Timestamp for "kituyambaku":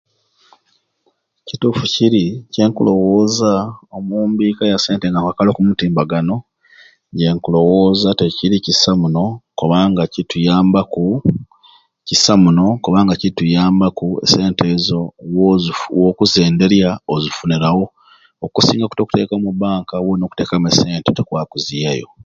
10.13-11.05, 13.21-14.07